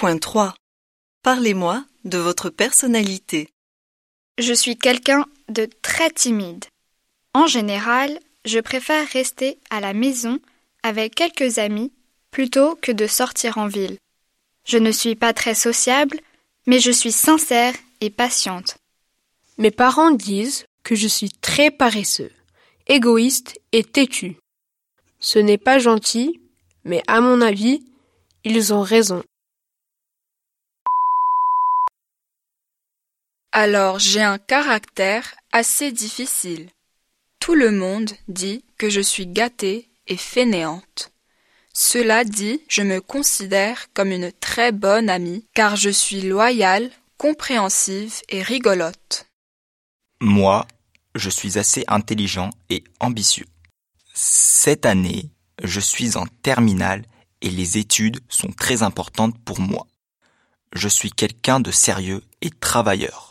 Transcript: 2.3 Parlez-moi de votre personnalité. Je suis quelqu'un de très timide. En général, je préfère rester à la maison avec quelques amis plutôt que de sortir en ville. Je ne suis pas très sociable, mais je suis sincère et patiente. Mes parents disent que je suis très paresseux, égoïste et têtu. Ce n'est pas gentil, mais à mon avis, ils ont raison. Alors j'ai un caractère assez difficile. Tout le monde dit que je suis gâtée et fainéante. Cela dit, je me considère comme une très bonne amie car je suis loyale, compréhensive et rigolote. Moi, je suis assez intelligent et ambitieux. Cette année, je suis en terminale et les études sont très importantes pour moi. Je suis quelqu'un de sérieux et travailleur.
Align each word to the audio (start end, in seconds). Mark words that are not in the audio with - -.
2.3 0.00 0.52
Parlez-moi 1.24 1.84
de 2.04 2.18
votre 2.18 2.50
personnalité. 2.50 3.48
Je 4.38 4.52
suis 4.52 4.76
quelqu'un 4.76 5.26
de 5.48 5.68
très 5.82 6.10
timide. 6.10 6.66
En 7.34 7.48
général, 7.48 8.20
je 8.44 8.60
préfère 8.60 9.08
rester 9.08 9.58
à 9.70 9.80
la 9.80 9.94
maison 9.94 10.38
avec 10.84 11.16
quelques 11.16 11.58
amis 11.58 11.90
plutôt 12.30 12.76
que 12.76 12.92
de 12.92 13.08
sortir 13.08 13.58
en 13.58 13.66
ville. 13.66 13.98
Je 14.64 14.78
ne 14.78 14.92
suis 14.92 15.16
pas 15.16 15.32
très 15.32 15.54
sociable, 15.54 16.20
mais 16.66 16.78
je 16.78 16.92
suis 16.92 17.12
sincère 17.12 17.74
et 18.00 18.10
patiente. 18.10 18.76
Mes 19.56 19.72
parents 19.72 20.12
disent 20.12 20.66
que 20.84 20.94
je 20.94 21.08
suis 21.08 21.30
très 21.30 21.72
paresseux, 21.72 22.30
égoïste 22.86 23.58
et 23.72 23.82
têtu. 23.82 24.36
Ce 25.18 25.40
n'est 25.40 25.58
pas 25.58 25.80
gentil, 25.80 26.40
mais 26.84 27.02
à 27.08 27.20
mon 27.20 27.40
avis, 27.40 27.82
ils 28.44 28.72
ont 28.72 28.82
raison. 28.82 29.24
Alors 33.60 33.98
j'ai 33.98 34.22
un 34.22 34.38
caractère 34.38 35.34
assez 35.50 35.90
difficile. 35.90 36.70
Tout 37.40 37.56
le 37.56 37.72
monde 37.72 38.12
dit 38.28 38.64
que 38.78 38.88
je 38.88 39.00
suis 39.00 39.26
gâtée 39.26 39.90
et 40.06 40.16
fainéante. 40.16 41.10
Cela 41.72 42.22
dit, 42.22 42.60
je 42.68 42.82
me 42.82 43.00
considère 43.00 43.92
comme 43.94 44.12
une 44.12 44.30
très 44.30 44.70
bonne 44.70 45.10
amie 45.10 45.44
car 45.54 45.74
je 45.74 45.90
suis 45.90 46.20
loyale, 46.20 46.88
compréhensive 47.16 48.14
et 48.28 48.42
rigolote. 48.42 49.26
Moi, 50.20 50.64
je 51.16 51.28
suis 51.28 51.58
assez 51.58 51.82
intelligent 51.88 52.50
et 52.70 52.84
ambitieux. 53.00 53.46
Cette 54.14 54.86
année, 54.86 55.32
je 55.64 55.80
suis 55.80 56.16
en 56.16 56.26
terminale 56.42 57.04
et 57.40 57.50
les 57.50 57.76
études 57.76 58.20
sont 58.28 58.52
très 58.52 58.84
importantes 58.84 59.36
pour 59.44 59.58
moi. 59.58 59.88
Je 60.76 60.86
suis 60.86 61.10
quelqu'un 61.10 61.58
de 61.58 61.72
sérieux 61.72 62.22
et 62.40 62.50
travailleur. 62.50 63.27